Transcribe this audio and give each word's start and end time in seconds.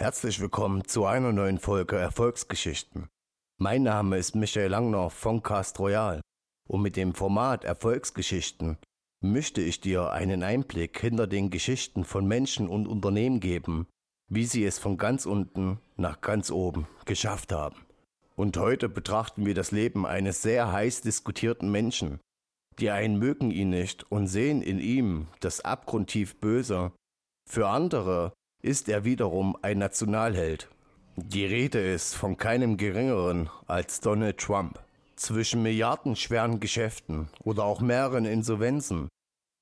Herzlich 0.00 0.40
willkommen 0.40 0.86
zu 0.86 1.04
einer 1.04 1.30
neuen 1.30 1.58
Folge 1.58 1.96
Erfolgsgeschichten. 1.96 3.10
Mein 3.58 3.82
Name 3.82 4.16
ist 4.16 4.34
Michael 4.34 4.70
Langner 4.70 5.10
von 5.10 5.42
Cast 5.42 5.78
Royal 5.78 6.22
und 6.66 6.80
mit 6.80 6.96
dem 6.96 7.12
Format 7.12 7.64
Erfolgsgeschichten 7.64 8.78
möchte 9.22 9.60
ich 9.60 9.82
dir 9.82 10.10
einen 10.10 10.42
Einblick 10.42 10.98
hinter 10.98 11.26
den 11.26 11.50
Geschichten 11.50 12.04
von 12.04 12.26
Menschen 12.26 12.66
und 12.66 12.88
Unternehmen 12.88 13.40
geben, 13.40 13.88
wie 14.30 14.46
sie 14.46 14.64
es 14.64 14.78
von 14.78 14.96
ganz 14.96 15.26
unten 15.26 15.80
nach 15.98 16.22
ganz 16.22 16.50
oben 16.50 16.86
geschafft 17.04 17.52
haben. 17.52 17.84
Und 18.36 18.56
heute 18.56 18.88
betrachten 18.88 19.44
wir 19.44 19.52
das 19.52 19.70
Leben 19.70 20.06
eines 20.06 20.40
sehr 20.40 20.72
heiß 20.72 21.02
diskutierten 21.02 21.70
Menschen. 21.70 22.20
Die 22.78 22.88
einen 22.88 23.18
mögen 23.18 23.50
ihn 23.50 23.68
nicht 23.68 24.10
und 24.10 24.28
sehen 24.28 24.62
in 24.62 24.78
ihm 24.78 25.26
das 25.40 25.60
abgrundtief 25.60 26.40
Böse. 26.40 26.92
Für 27.46 27.68
andere 27.68 28.32
ist 28.62 28.88
er 28.88 29.04
wiederum 29.04 29.56
ein 29.62 29.78
Nationalheld. 29.78 30.68
Die 31.16 31.44
Rede 31.44 31.80
ist 31.80 32.14
von 32.14 32.36
keinem 32.36 32.76
geringeren 32.76 33.50
als 33.66 34.00
Donald 34.00 34.38
Trump. 34.38 34.78
Zwischen 35.16 35.62
milliardenschweren 35.62 36.60
Geschäften 36.60 37.28
oder 37.44 37.64
auch 37.64 37.80
mehreren 37.80 38.24
Insolvenzen, 38.24 39.08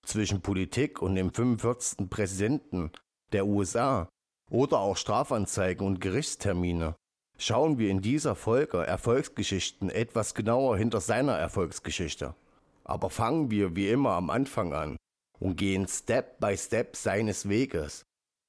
zwischen 0.07 0.41
Politik 0.41 1.03
und 1.03 1.17
dem 1.17 1.33
45. 1.33 2.09
Präsidenten 2.09 2.93
der 3.33 3.47
USA 3.47 4.09
oder 4.51 4.79
auch 4.79 4.97
Strafanzeigen 4.97 5.87
und 5.87 6.01
Gerichtstermine, 6.01 6.95
schauen 7.39 7.79
wir 7.79 7.91
in 7.91 8.01
dieser 8.01 8.35
Folge 8.35 8.87
Erfolgsgeschichten 8.87 9.91
etwas 9.91 10.35
genauer 10.35 10.79
hinter 10.79 11.01
seiner 11.01 11.37
Erfolgsgeschichte. 11.37 12.35
Aber 12.85 13.11
fangen 13.11 13.51
wir 13.51 13.75
wie 13.77 13.89
immer 13.91 14.13
am 14.13 14.31
Anfang 14.31 14.73
an 14.73 14.97
und 15.41 15.57
gehen 15.57 15.87
Step 15.89 16.41
by 16.41 16.57
Step 16.57 16.97
seines 16.97 17.49
Weges 17.49 18.05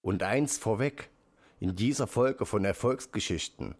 und 0.09 0.23
eins 0.23 0.57
vorweg, 0.57 1.11
in 1.59 1.75
dieser 1.75 2.07
Folge 2.07 2.47
von 2.47 2.65
Erfolgsgeschichten 2.65 3.75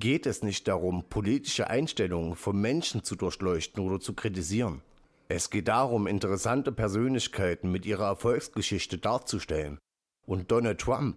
geht 0.00 0.26
es 0.26 0.42
nicht 0.42 0.66
darum, 0.66 1.04
politische 1.08 1.70
Einstellungen 1.70 2.34
von 2.34 2.60
Menschen 2.60 3.04
zu 3.04 3.14
durchleuchten 3.14 3.84
oder 3.86 4.00
zu 4.00 4.12
kritisieren. 4.12 4.82
Es 5.28 5.50
geht 5.50 5.68
darum, 5.68 6.08
interessante 6.08 6.72
Persönlichkeiten 6.72 7.70
mit 7.70 7.86
ihrer 7.86 8.06
Erfolgsgeschichte 8.06 8.98
darzustellen. 8.98 9.78
Und 10.26 10.50
Donald 10.50 10.80
Trump, 10.80 11.14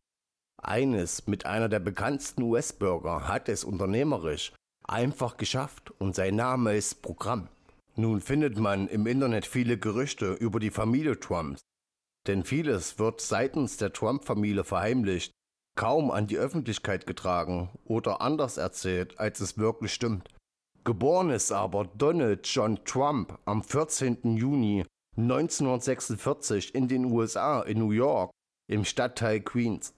eines 0.62 1.26
mit 1.26 1.48
einer 1.48 1.68
der 1.68 1.80
bekanntesten 1.80 2.44
US-Bürger, 2.44 3.28
hat 3.28 3.50
es 3.50 3.64
unternehmerisch 3.64 4.54
einfach 4.88 5.38
geschafft 5.38 5.92
und 6.00 6.14
sein 6.14 6.36
Name 6.36 6.76
ist 6.76 7.02
Programm. 7.02 7.48
Nun 7.96 8.22
findet 8.22 8.60
man 8.60 8.88
im 8.90 9.08
Internet 9.08 9.48
viele 9.48 9.80
Gerüchte 9.80 10.34
über 10.34 10.60
die 10.60 10.70
Familie 10.70 11.20
Trumps, 11.20 11.62
denn 12.28 12.44
vieles 12.44 13.00
wird 13.00 13.22
seitens 13.22 13.78
der 13.78 13.94
Trump-Familie 13.94 14.64
verheimlicht, 14.64 15.32
kaum 15.76 16.12
an 16.12 16.28
die 16.28 16.38
Öffentlichkeit 16.38 17.08
getragen 17.08 17.70
oder 17.86 18.22
anders 18.22 18.58
erzählt, 18.58 19.20
als 19.20 19.40
es 19.40 19.58
wirklich 19.58 19.94
stimmt. 19.94 20.30
Geboren 20.84 21.30
ist 21.30 21.52
aber 21.52 21.86
Donald 21.98 22.48
John 22.48 22.84
Trump 22.86 23.38
am 23.46 23.64
14. 23.64 24.36
Juni 24.36 24.86
1946 25.18 26.74
in 26.74 26.88
den 26.88 27.06
USA 27.06 27.62
in 27.62 27.80
New 27.80 27.92
York 27.92 28.32
im 28.68 28.86
Stadtteil 28.86 29.42
Queens. 29.42 29.94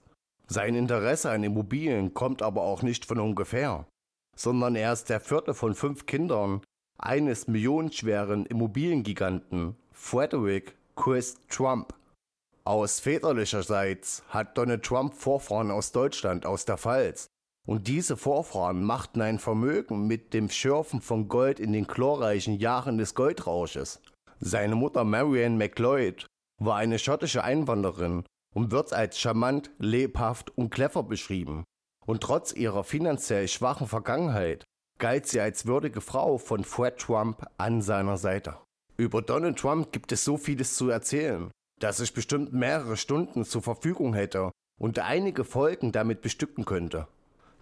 Sein 0.47 0.75
Interesse 0.75 1.31
an 1.31 1.43
Immobilien 1.43 2.13
kommt 2.13 2.41
aber 2.41 2.63
auch 2.63 2.81
nicht 2.81 3.05
von 3.05 3.19
ungefähr, 3.19 3.87
sondern 4.35 4.75
er 4.75 4.93
ist 4.93 5.09
der 5.09 5.19
vierte 5.19 5.53
von 5.53 5.73
fünf 5.73 6.05
Kindern 6.05 6.61
eines 6.97 7.47
millionenschweren 7.47 8.45
Immobiliengiganten 8.45 9.75
Frederick 9.91 10.75
Chris 10.95 11.37
Trump. 11.49 11.93
Aus 12.65 13.01
väterlicherseits 13.01 14.23
hat 14.29 14.57
Donald 14.57 14.83
Trump 14.83 15.13
Vorfahren 15.15 15.69
aus 15.69 15.91
Deutschland, 15.91 16.45
aus 16.45 16.63
der 16.63 16.77
Pfalz. 16.77 17.27
Und 17.67 17.89
diese 17.89 18.15
Vorfahren 18.15 18.83
machten 18.83 19.21
ein 19.21 19.37
Vermögen 19.37 20.07
mit 20.07 20.33
dem 20.33 20.49
Schürfen 20.49 21.01
von 21.01 21.27
Gold 21.27 21.59
in 21.59 21.73
den 21.73 21.87
chlorreichen 21.87 22.55
Jahren 22.55 22.97
des 22.97 23.15
Goldrausches. 23.15 24.01
Seine 24.39 24.75
Mutter 24.75 25.03
Marianne 25.03 25.57
McLeod 25.57 26.25
war 26.61 26.77
eine 26.77 26.99
schottische 26.99 27.43
Einwanderin 27.43 28.23
und 28.55 28.71
wird 28.71 28.93
als 28.93 29.19
charmant, 29.19 29.69
lebhaft 29.77 30.57
und 30.57 30.69
clever 30.69 31.03
beschrieben. 31.03 31.65
Und 32.05 32.23
trotz 32.23 32.53
ihrer 32.53 32.85
finanziell 32.85 33.49
schwachen 33.49 33.87
Vergangenheit 33.87 34.63
galt 34.99 35.27
sie 35.27 35.41
als 35.41 35.65
würdige 35.65 35.99
Frau 35.99 36.37
von 36.37 36.63
Fred 36.63 36.97
Trump 36.97 37.45
an 37.57 37.81
seiner 37.81 38.15
Seite. 38.15 38.57
Über 38.95 39.21
Donald 39.21 39.59
Trump 39.59 39.91
gibt 39.91 40.13
es 40.13 40.23
so 40.23 40.37
vieles 40.37 40.75
zu 40.75 40.89
erzählen 40.89 41.51
dass 41.83 41.99
ich 41.99 42.13
bestimmt 42.13 42.53
mehrere 42.53 42.95
Stunden 42.95 43.43
zur 43.43 43.61
Verfügung 43.61 44.13
hätte 44.13 44.51
und 44.79 44.99
einige 44.99 45.43
Folgen 45.43 45.91
damit 45.91 46.21
bestücken 46.21 46.63
könnte. 46.63 47.09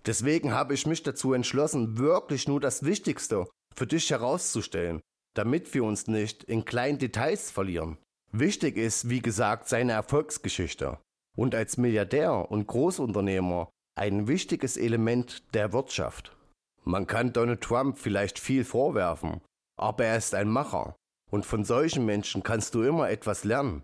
Deswegen 0.05 0.53
habe 0.53 0.75
ich 0.75 0.85
mich 0.85 1.01
dazu 1.01 1.33
entschlossen, 1.33 1.97
wirklich 1.97 2.47
nur 2.47 2.59
das 2.59 2.83
Wichtigste 2.83 3.47
für 3.75 3.87
dich 3.87 4.11
herauszustellen, 4.11 5.01
damit 5.35 5.73
wir 5.73 5.83
uns 5.83 6.05
nicht 6.05 6.43
in 6.43 6.65
kleinen 6.65 6.99
Details 6.99 7.49
verlieren. 7.49 7.97
Wichtig 8.31 8.77
ist, 8.77 9.09
wie 9.09 9.23
gesagt, 9.23 9.67
seine 9.67 9.93
Erfolgsgeschichte 9.93 10.99
und 11.35 11.55
als 11.55 11.77
Milliardär 11.77 12.51
und 12.51 12.67
Großunternehmer 12.67 13.69
ein 13.97 14.27
wichtiges 14.27 14.77
Element 14.77 15.43
der 15.55 15.73
Wirtschaft. 15.73 16.37
Man 16.83 17.07
kann 17.07 17.33
Donald 17.33 17.61
Trump 17.61 17.97
vielleicht 17.97 18.37
viel 18.37 18.65
vorwerfen, 18.65 19.41
aber 19.79 20.05
er 20.05 20.17
ist 20.17 20.35
ein 20.35 20.47
Macher 20.47 20.95
und 21.31 21.43
von 21.43 21.65
solchen 21.65 22.05
Menschen 22.05 22.43
kannst 22.43 22.75
du 22.75 22.83
immer 22.83 23.09
etwas 23.09 23.43
lernen 23.45 23.81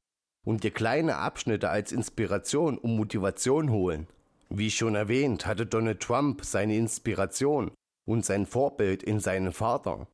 und 0.47 0.63
dir 0.63 0.71
kleine 0.71 1.17
Abschnitte 1.17 1.69
als 1.69 1.91
Inspiration 1.91 2.77
und 2.77 2.95
Motivation 2.95 3.69
holen. 3.69 4.07
Wie 4.47 4.71
schon 4.71 4.95
erwähnt, 4.95 5.45
hatte 5.45 5.65
Donald 5.65 5.99
Trump 5.99 6.45
seine 6.45 6.77
Inspiration 6.77 7.69
und 8.05 8.23
sein 8.23 8.45
Vorbild 8.45 9.03
in 9.03 9.19
seinen 9.19 9.51
Vater. 9.51 10.07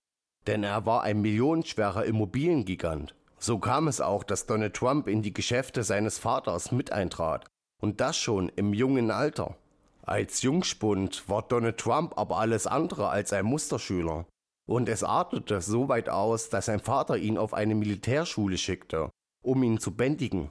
Denn 0.47 0.63
er 0.63 0.87
war 0.87 1.03
ein 1.03 1.21
millionenschwerer 1.21 2.05
Immobiliengigant. 2.05 3.13
So 3.37 3.59
kam 3.59 3.87
es 3.87 4.01
auch, 4.01 4.23
dass 4.23 4.47
Donald 4.47 4.73
Trump 4.73 5.07
in 5.07 5.21
die 5.21 5.35
Geschäfte 5.35 5.83
seines 5.83 6.17
Vaters 6.17 6.71
mit 6.71 6.91
eintrat. 6.91 7.45
Und 7.79 8.01
das 8.01 8.17
schon 8.17 8.49
im 8.55 8.73
jungen 8.73 9.11
Alter. 9.11 9.55
Als 10.01 10.41
Jungspund 10.41 11.29
war 11.29 11.43
Donald 11.43 11.77
Trump 11.77 12.17
aber 12.17 12.39
alles 12.39 12.65
andere 12.65 13.09
als 13.09 13.33
ein 13.33 13.45
Musterschüler. 13.45 14.25
Und 14.65 14.89
es 14.89 15.03
artete 15.03 15.61
so 15.61 15.89
weit 15.89 16.09
aus, 16.09 16.49
dass 16.49 16.65
sein 16.65 16.79
Vater 16.79 17.17
ihn 17.17 17.37
auf 17.37 17.53
eine 17.53 17.75
Militärschule 17.75 18.57
schickte, 18.57 19.11
um 19.43 19.61
ihn 19.63 19.79
zu 19.79 19.95
bändigen. 19.95 20.49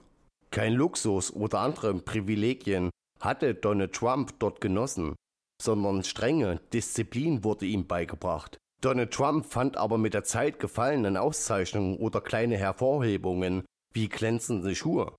Kein 0.50 0.74
Luxus 0.74 1.32
oder 1.32 1.60
andere 1.60 1.94
Privilegien 1.94 2.90
hatte 3.20 3.54
Donald 3.54 3.92
Trump 3.92 4.38
dort 4.38 4.60
genossen, 4.60 5.16
sondern 5.60 6.04
strenge 6.04 6.60
Disziplin 6.72 7.42
wurde 7.44 7.66
ihm 7.66 7.86
beigebracht. 7.86 8.58
Donald 8.82 9.12
Trump 9.12 9.46
fand 9.46 9.76
aber 9.76 9.96
mit 9.96 10.12
der 10.12 10.24
Zeit 10.24 10.58
Gefallen 10.58 11.16
Auszeichnungen 11.16 11.96
oder 11.96 12.20
kleine 12.20 12.56
Hervorhebungen 12.56 13.64
wie 13.92 14.08
glänzende 14.08 14.74
Schuhe. 14.74 15.14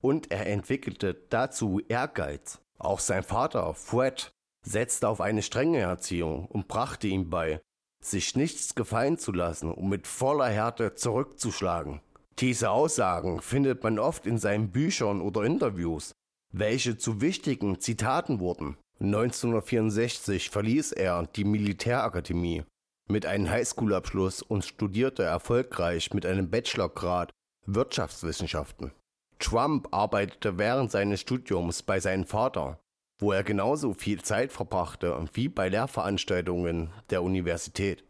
Und 0.00 0.30
er 0.30 0.46
entwickelte 0.46 1.14
dazu 1.28 1.80
Ehrgeiz. 1.88 2.60
Auch 2.78 3.00
sein 3.00 3.22
Vater, 3.22 3.74
Fred, 3.74 4.30
setzte 4.64 5.08
auf 5.08 5.20
eine 5.20 5.42
strenge 5.42 5.80
Erziehung 5.80 6.46
und 6.46 6.68
brachte 6.68 7.08
ihm 7.08 7.28
bei, 7.28 7.60
sich 8.02 8.36
nichts 8.36 8.74
gefallen 8.74 9.18
zu 9.18 9.32
lassen 9.32 9.72
und 9.72 9.88
mit 9.88 10.06
voller 10.06 10.48
Härte 10.48 10.94
zurückzuschlagen. 10.94 12.00
Diese 12.40 12.70
Aussagen 12.70 13.42
findet 13.42 13.82
man 13.82 13.98
oft 13.98 14.26
in 14.26 14.38
seinen 14.38 14.70
Büchern 14.70 15.20
oder 15.20 15.44
Interviews, 15.44 16.12
welche 16.52 16.96
zu 16.96 17.20
wichtigen 17.20 17.80
Zitaten 17.80 18.40
wurden. 18.40 18.78
1964 18.98 20.48
verließ 20.48 20.92
er 20.92 21.26
die 21.26 21.44
Militärakademie 21.44 22.64
mit 23.08 23.26
einem 23.26 23.50
Highschool-Abschluss 23.50 24.40
und 24.40 24.64
studierte 24.64 25.22
erfolgreich 25.22 26.14
mit 26.14 26.24
einem 26.24 26.48
Bachelorgrad 26.48 27.30
Wirtschaftswissenschaften. 27.66 28.92
Trump 29.38 29.88
arbeitete 29.90 30.56
während 30.56 30.90
seines 30.90 31.20
Studiums 31.20 31.82
bei 31.82 32.00
seinem 32.00 32.24
Vater, 32.24 32.78
wo 33.18 33.32
er 33.32 33.42
genauso 33.42 33.92
viel 33.92 34.22
Zeit 34.22 34.52
verbrachte 34.52 35.14
wie 35.34 35.48
bei 35.48 35.68
Lehrveranstaltungen 35.68 36.90
der 37.10 37.22
Universität. 37.22 38.04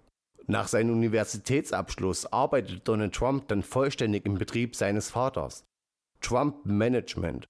Nach 0.51 0.67
seinem 0.67 0.95
Universitätsabschluss 0.95 2.27
arbeitete 2.33 2.81
Donald 2.81 3.15
Trump 3.15 3.47
dann 3.47 3.63
vollständig 3.63 4.27
im 4.27 4.35
Betrieb 4.35 4.75
seines 4.75 5.09
Vaters, 5.09 5.63
Trump 6.21 6.67
Management, 6.67 7.47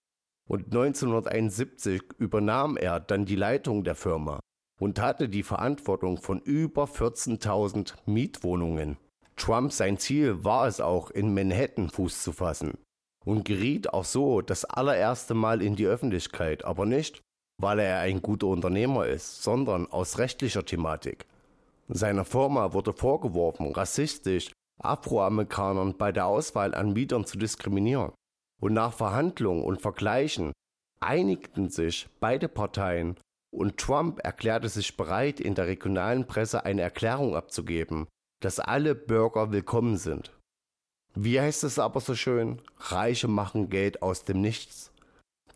und 0.46 0.66
1971 0.66 2.02
übernahm 2.18 2.76
er 2.76 3.00
dann 3.00 3.24
die 3.24 3.36
Leitung 3.36 3.84
der 3.84 3.94
Firma 3.94 4.38
und 4.78 5.00
hatte 5.00 5.30
die 5.30 5.42
Verantwortung 5.42 6.18
von 6.18 6.40
über 6.40 6.84
14.000 6.84 7.94
Mietwohnungen. 8.04 8.98
Trump 9.34 9.72
sein 9.72 9.96
Ziel 9.96 10.44
war 10.44 10.66
es 10.66 10.82
auch, 10.82 11.10
in 11.10 11.32
Manhattan 11.32 11.88
Fuß 11.88 12.22
zu 12.22 12.32
fassen 12.32 12.76
und 13.24 13.46
geriet 13.46 13.94
auch 13.94 14.04
so 14.04 14.42
das 14.42 14.66
allererste 14.66 15.32
Mal 15.32 15.62
in 15.62 15.74
die 15.74 15.86
Öffentlichkeit, 15.86 16.66
aber 16.66 16.84
nicht, 16.84 17.22
weil 17.62 17.78
er 17.78 18.00
ein 18.00 18.20
guter 18.20 18.48
Unternehmer 18.48 19.06
ist, 19.06 19.42
sondern 19.42 19.86
aus 19.86 20.18
rechtlicher 20.18 20.66
Thematik. 20.66 21.24
Seiner 21.92 22.24
Firma 22.24 22.72
wurde 22.72 22.92
vorgeworfen, 22.92 23.72
rassistisch 23.72 24.52
Afroamerikanern 24.80 25.96
bei 25.96 26.12
der 26.12 26.26
Auswahl 26.26 26.74
an 26.74 26.92
Mietern 26.92 27.26
zu 27.26 27.36
diskriminieren. 27.36 28.12
Und 28.62 28.74
nach 28.74 28.92
Verhandlungen 28.92 29.64
und 29.64 29.82
Vergleichen 29.82 30.52
einigten 31.00 31.68
sich 31.68 32.08
beide 32.20 32.48
Parteien 32.48 33.18
und 33.52 33.76
Trump 33.78 34.20
erklärte 34.22 34.68
sich 34.68 34.96
bereit, 34.96 35.40
in 35.40 35.56
der 35.56 35.66
regionalen 35.66 36.26
Presse 36.26 36.64
eine 36.64 36.82
Erklärung 36.82 37.34
abzugeben, 37.34 38.06
dass 38.40 38.60
alle 38.60 38.94
Bürger 38.94 39.50
willkommen 39.50 39.96
sind. 39.96 40.38
Wie 41.14 41.40
heißt 41.40 41.64
es 41.64 41.80
aber 41.80 42.00
so 42.00 42.14
schön? 42.14 42.62
Reiche 42.78 43.26
machen 43.26 43.68
Geld 43.68 44.00
aus 44.02 44.24
dem 44.24 44.40
Nichts. 44.40 44.92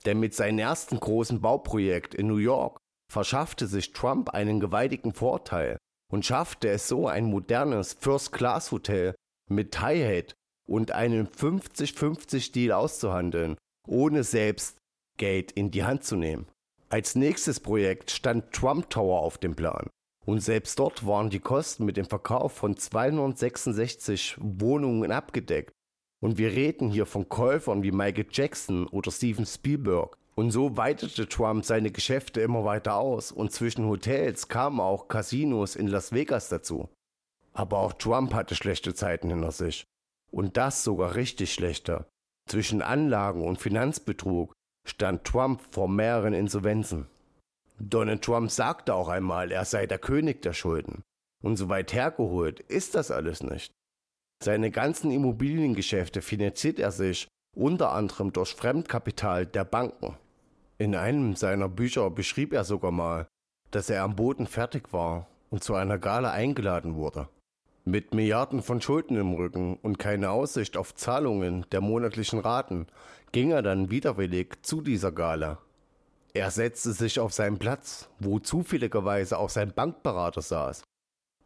Denn 0.04 0.18
mit 0.18 0.34
seinem 0.34 0.58
ersten 0.58 0.98
großen 0.98 1.40
Bauprojekt 1.40 2.14
in 2.14 2.26
New 2.26 2.38
York 2.38 2.78
verschaffte 3.12 3.68
sich 3.68 3.92
Trump 3.92 4.30
einen 4.30 4.58
gewaltigen 4.58 5.14
Vorteil 5.14 5.78
und 6.14 6.24
schaffte 6.24 6.68
es 6.68 6.86
so, 6.86 7.08
ein 7.08 7.24
modernes 7.24 7.94
First-Class-Hotel 7.94 9.16
mit 9.50 9.80
High-Hat 9.80 10.36
und 10.64 10.92
einem 10.92 11.26
50-50-Deal 11.26 12.70
auszuhandeln, 12.70 13.56
ohne 13.88 14.22
selbst 14.22 14.78
Geld 15.18 15.50
in 15.50 15.72
die 15.72 15.82
Hand 15.82 16.04
zu 16.04 16.14
nehmen. 16.14 16.46
Als 16.88 17.16
nächstes 17.16 17.58
Projekt 17.58 18.12
stand 18.12 18.52
Trump 18.52 18.90
Tower 18.90 19.22
auf 19.22 19.38
dem 19.38 19.56
Plan. 19.56 19.90
Und 20.24 20.38
selbst 20.38 20.78
dort 20.78 21.04
waren 21.04 21.30
die 21.30 21.40
Kosten 21.40 21.84
mit 21.84 21.96
dem 21.96 22.06
Verkauf 22.06 22.52
von 22.52 22.76
266 22.76 24.36
Wohnungen 24.38 25.10
abgedeckt. 25.10 25.72
Und 26.22 26.38
wir 26.38 26.52
reden 26.52 26.90
hier 26.90 27.06
von 27.06 27.28
Käufern 27.28 27.82
wie 27.82 27.90
Michael 27.90 28.28
Jackson 28.30 28.86
oder 28.86 29.10
Steven 29.10 29.46
Spielberg. 29.46 30.16
Und 30.34 30.50
so 30.50 30.76
weitete 30.76 31.28
Trump 31.28 31.64
seine 31.64 31.90
Geschäfte 31.92 32.40
immer 32.40 32.64
weiter 32.64 32.96
aus 32.96 33.30
und 33.30 33.52
zwischen 33.52 33.86
Hotels 33.86 34.48
kamen 34.48 34.80
auch 34.80 35.06
Casinos 35.06 35.76
in 35.76 35.86
Las 35.86 36.12
Vegas 36.12 36.48
dazu. 36.48 36.88
Aber 37.52 37.78
auch 37.78 37.92
Trump 37.92 38.34
hatte 38.34 38.56
schlechte 38.56 38.94
Zeiten 38.94 39.30
hinter 39.30 39.52
sich. 39.52 39.84
Und 40.32 40.56
das 40.56 40.82
sogar 40.82 41.14
richtig 41.14 41.54
schlechte. 41.54 42.06
Zwischen 42.48 42.82
Anlagen 42.82 43.46
und 43.46 43.60
Finanzbetrug 43.60 44.52
stand 44.86 45.24
Trump 45.24 45.62
vor 45.70 45.88
mehreren 45.88 46.34
Insolvenzen. 46.34 47.06
Donald 47.78 48.22
Trump 48.22 48.50
sagte 48.50 48.94
auch 48.94 49.08
einmal, 49.08 49.52
er 49.52 49.64
sei 49.64 49.86
der 49.86 49.98
König 49.98 50.42
der 50.42 50.52
Schulden. 50.52 51.02
Und 51.42 51.56
so 51.56 51.68
weit 51.68 51.92
hergeholt 51.92 52.60
ist 52.60 52.94
das 52.94 53.10
alles 53.10 53.42
nicht. 53.42 53.72
Seine 54.42 54.70
ganzen 54.70 55.10
Immobiliengeschäfte 55.10 56.22
finanziert 56.22 56.78
er 56.78 56.90
sich 56.90 57.28
unter 57.54 57.92
anderem 57.92 58.32
durch 58.32 58.54
Fremdkapital 58.54 59.46
der 59.46 59.64
Banken. 59.64 60.16
In 60.76 60.96
einem 60.96 61.36
seiner 61.36 61.68
Bücher 61.68 62.10
beschrieb 62.10 62.52
er 62.52 62.64
sogar 62.64 62.90
mal, 62.90 63.28
dass 63.70 63.90
er 63.90 64.02
am 64.02 64.16
Boden 64.16 64.46
fertig 64.46 64.92
war 64.92 65.28
und 65.50 65.62
zu 65.62 65.74
einer 65.74 65.98
Gala 65.98 66.32
eingeladen 66.32 66.96
wurde. 66.96 67.28
Mit 67.84 68.14
Milliarden 68.14 68.62
von 68.62 68.80
Schulden 68.80 69.16
im 69.16 69.34
Rücken 69.34 69.76
und 69.82 69.98
keine 69.98 70.30
Aussicht 70.30 70.76
auf 70.76 70.94
Zahlungen 70.94 71.66
der 71.70 71.80
monatlichen 71.80 72.40
Raten 72.40 72.86
ging 73.30 73.50
er 73.50 73.62
dann 73.62 73.90
widerwillig 73.90 74.54
zu 74.62 74.80
dieser 74.80 75.12
Gala. 75.12 75.58
Er 76.32 76.50
setzte 76.50 76.92
sich 76.92 77.20
auf 77.20 77.32
seinen 77.32 77.58
Platz, 77.58 78.08
wo 78.18 78.40
zufälligerweise 78.40 79.38
auch 79.38 79.50
sein 79.50 79.72
Bankberater 79.72 80.42
saß. 80.42 80.82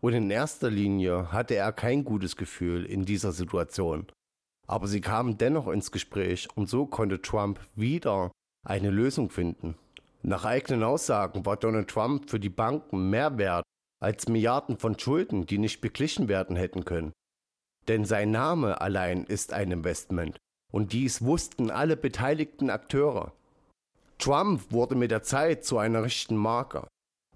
Und 0.00 0.12
in 0.14 0.30
erster 0.30 0.70
Linie 0.70 1.32
hatte 1.32 1.56
er 1.56 1.72
kein 1.72 2.04
gutes 2.04 2.36
Gefühl 2.36 2.86
in 2.86 3.04
dieser 3.04 3.32
Situation. 3.32 4.06
Aber 4.66 4.86
sie 4.86 5.00
kamen 5.00 5.36
dennoch 5.36 5.68
ins 5.68 5.90
Gespräch 5.90 6.48
und 6.54 6.68
so 6.68 6.86
konnte 6.86 7.20
Trump 7.20 7.60
wieder 7.74 8.30
eine 8.68 8.90
Lösung 8.90 9.30
finden. 9.30 9.76
Nach 10.22 10.44
eigenen 10.44 10.82
Aussagen 10.82 11.46
war 11.46 11.56
Donald 11.56 11.88
Trump 11.88 12.28
für 12.28 12.38
die 12.38 12.50
Banken 12.50 13.08
mehr 13.10 13.38
wert 13.38 13.64
als 14.00 14.28
Milliarden 14.28 14.78
von 14.78 14.98
Schulden, 14.98 15.46
die 15.46 15.58
nicht 15.58 15.80
beglichen 15.80 16.28
werden 16.28 16.54
hätten 16.54 16.84
können. 16.84 17.12
Denn 17.88 18.04
sein 18.04 18.30
Name 18.30 18.80
allein 18.80 19.24
ist 19.24 19.52
ein 19.52 19.72
Investment, 19.72 20.36
und 20.70 20.92
dies 20.92 21.22
wussten 21.22 21.70
alle 21.70 21.96
beteiligten 21.96 22.70
Akteure. 22.70 23.32
Trump 24.18 24.70
wurde 24.70 24.94
mit 24.94 25.10
der 25.10 25.22
Zeit 25.22 25.64
zu 25.64 25.78
einer 25.78 26.02
richtigen 26.02 26.36
Marke, 26.36 26.86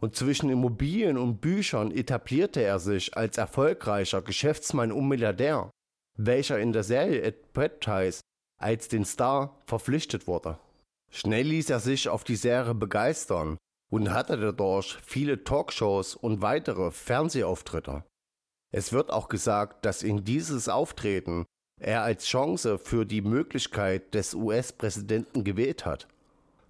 und 0.00 0.16
zwischen 0.16 0.50
Immobilien 0.50 1.16
und 1.16 1.40
Büchern 1.40 1.90
etablierte 1.92 2.60
er 2.60 2.78
sich 2.78 3.16
als 3.16 3.38
erfolgreicher 3.38 4.20
Geschäftsmann 4.20 4.92
und 4.92 5.08
Milliardär, 5.08 5.70
welcher 6.18 6.58
in 6.58 6.72
der 6.72 6.82
Serie 6.82 7.24
Advertise 7.24 8.20
als 8.60 8.88
den 8.88 9.04
Star 9.04 9.56
verpflichtet 9.66 10.26
wurde. 10.26 10.58
Schnell 11.14 11.46
ließ 11.46 11.68
er 11.70 11.78
sich 11.78 12.08
auf 12.08 12.24
die 12.24 12.36
Serie 12.36 12.74
begeistern 12.74 13.58
und 13.90 14.12
hatte 14.12 14.38
dadurch 14.38 14.96
viele 15.04 15.44
Talkshows 15.44 16.16
und 16.16 16.40
weitere 16.40 16.90
Fernsehauftritte. 16.90 18.04
Es 18.74 18.92
wird 18.92 19.12
auch 19.12 19.28
gesagt, 19.28 19.84
dass 19.84 20.02
ihn 20.02 20.24
dieses 20.24 20.70
Auftreten 20.70 21.44
er 21.78 22.02
als 22.02 22.24
Chance 22.24 22.78
für 22.78 23.04
die 23.04 23.20
Möglichkeit 23.20 24.14
des 24.14 24.34
US-Präsidenten 24.34 25.44
gewählt 25.44 25.84
hat. 25.84 26.08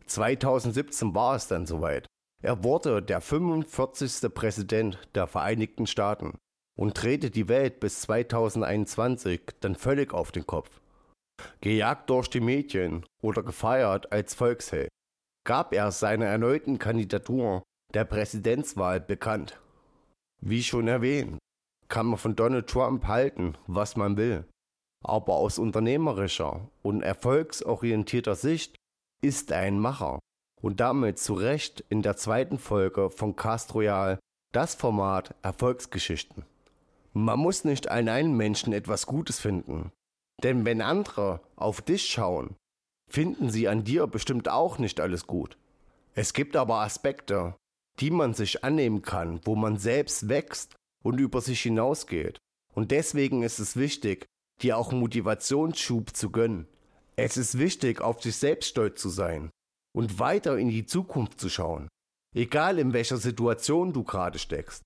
2017 0.06 1.14
war 1.14 1.36
es 1.36 1.46
dann 1.46 1.66
soweit. 1.66 2.06
Er 2.42 2.64
wurde 2.64 3.00
der 3.00 3.20
45. 3.20 4.34
Präsident 4.34 4.98
der 5.14 5.28
Vereinigten 5.28 5.86
Staaten 5.86 6.36
und 6.76 7.00
drehte 7.00 7.30
die 7.30 7.46
Welt 7.48 7.78
bis 7.78 8.00
2021 8.00 9.42
dann 9.60 9.76
völlig 9.76 10.12
auf 10.12 10.32
den 10.32 10.46
Kopf. 10.46 10.81
Gejagt 11.60 12.10
durch 12.10 12.28
die 12.28 12.40
Medien 12.40 13.04
oder 13.20 13.42
gefeiert 13.42 14.12
als 14.12 14.34
Volksheld 14.34 14.88
gab 15.44 15.72
er 15.72 15.90
seine 15.90 16.26
erneuten 16.26 16.78
Kandidatur 16.78 17.62
der 17.94 18.04
Präsidentswahl 18.04 19.00
bekannt. 19.00 19.60
Wie 20.40 20.62
schon 20.62 20.88
erwähnt, 20.88 21.38
kann 21.88 22.06
man 22.06 22.18
von 22.18 22.36
Donald 22.36 22.68
Trump 22.68 23.06
halten, 23.06 23.56
was 23.66 23.96
man 23.96 24.16
will. 24.16 24.44
Aber 25.04 25.34
aus 25.34 25.58
unternehmerischer 25.58 26.68
und 26.82 27.02
erfolgsorientierter 27.02 28.34
Sicht 28.34 28.76
ist 29.20 29.50
er 29.50 29.58
ein 29.58 29.78
Macher 29.78 30.20
und 30.60 30.80
damit 30.80 31.18
zu 31.18 31.34
Recht 31.34 31.84
in 31.88 32.02
der 32.02 32.16
zweiten 32.16 32.58
Folge 32.58 33.10
von 33.10 33.36
Cast 33.36 33.74
Royal 33.74 34.18
das 34.52 34.74
Format 34.74 35.34
Erfolgsgeschichten. 35.42 36.44
Man 37.12 37.38
muss 37.38 37.64
nicht 37.64 37.88
an 37.88 38.08
einen 38.08 38.36
Menschen 38.36 38.72
etwas 38.72 39.06
Gutes 39.06 39.40
finden, 39.40 39.90
denn 40.42 40.64
wenn 40.64 40.80
andere 40.80 41.40
auf 41.56 41.82
dich 41.82 42.04
schauen, 42.06 42.56
finden 43.08 43.50
sie 43.50 43.68
an 43.68 43.84
dir 43.84 44.06
bestimmt 44.06 44.48
auch 44.48 44.78
nicht 44.78 45.00
alles 45.00 45.26
gut. 45.26 45.56
Es 46.14 46.32
gibt 46.32 46.56
aber 46.56 46.76
Aspekte, 46.76 47.54
die 48.00 48.10
man 48.10 48.34
sich 48.34 48.64
annehmen 48.64 49.02
kann, 49.02 49.40
wo 49.44 49.54
man 49.54 49.76
selbst 49.76 50.28
wächst 50.28 50.74
und 51.02 51.18
über 51.18 51.40
sich 51.40 51.60
hinausgeht. 51.60 52.38
Und 52.74 52.90
deswegen 52.90 53.42
ist 53.42 53.58
es 53.58 53.76
wichtig, 53.76 54.26
dir 54.62 54.78
auch 54.78 54.92
Motivationsschub 54.92 56.14
zu 56.16 56.30
gönnen. 56.30 56.66
Es 57.16 57.36
ist 57.36 57.58
wichtig, 57.58 58.00
auf 58.00 58.22
sich 58.22 58.36
selbst 58.36 58.70
stolz 58.70 59.00
zu 59.00 59.10
sein 59.10 59.50
und 59.94 60.18
weiter 60.18 60.56
in 60.56 60.68
die 60.68 60.86
Zukunft 60.86 61.38
zu 61.40 61.50
schauen. 61.50 61.88
Egal 62.34 62.78
in 62.78 62.94
welcher 62.94 63.18
Situation 63.18 63.92
du 63.92 64.04
gerade 64.04 64.38
steckst. 64.38 64.82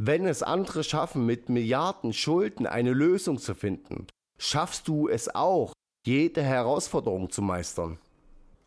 Wenn 0.00 0.26
es 0.26 0.42
andere 0.42 0.82
schaffen, 0.82 1.26
mit 1.26 1.48
Milliarden 1.48 2.12
Schulden 2.12 2.66
eine 2.66 2.92
Lösung 2.92 3.38
zu 3.38 3.54
finden, 3.54 4.06
schaffst 4.38 4.88
du 4.88 5.08
es 5.08 5.34
auch, 5.34 5.72
jede 6.06 6.42
Herausforderung 6.42 7.30
zu 7.30 7.42
meistern. 7.42 7.98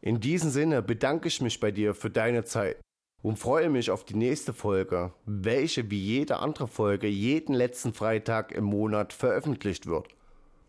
In 0.02 0.20
diesem 0.20 0.50
Sinne 0.50 0.82
bedanke 0.82 1.28
ich 1.28 1.42
mich 1.42 1.60
bei 1.60 1.72
dir 1.72 1.94
für 1.94 2.10
deine 2.10 2.44
Zeit 2.44 2.82
und 3.22 3.38
freue 3.38 3.70
mich 3.70 3.92
auf 3.92 4.04
die 4.04 4.16
nächste 4.16 4.54
Folge, 4.54 5.14
welche 5.26 5.90
wie 5.92 6.00
jede 6.00 6.38
andere 6.38 6.68
Folge 6.68 7.08
jeden 7.08 7.54
letzten 7.54 7.94
Freitag 7.94 8.52
im 8.52 8.64
Monat 8.64 9.14
veröffentlicht 9.14 9.86
wird. 9.86 10.08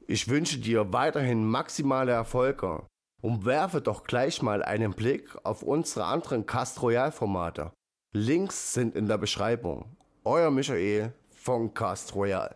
Ich 0.06 0.28
wünsche 0.28 0.58
dir 0.58 0.92
weiterhin 0.92 1.44
maximale 1.44 2.12
Erfolge 2.12 2.86
und 3.22 3.44
werfe 3.44 3.80
doch 3.80 4.04
gleich 4.04 4.42
mal 4.42 4.62
einen 4.62 4.92
Blick 4.92 5.30
auf 5.44 5.62
unsere 5.62 6.04
anderen 6.04 6.44
Cast 6.44 6.82
Royal 6.82 7.12
Formate. 7.12 7.72
Links 8.12 8.74
sind 8.74 8.94
in 8.94 9.06
der 9.06 9.16
Beschreibung. 9.16 9.96
Euer 10.24 10.50
Michael 10.50 11.14
von 11.30 11.72
Cast 11.72 12.14
Royal. 12.14 12.54